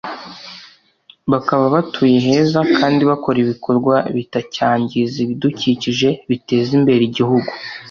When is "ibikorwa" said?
3.43-3.93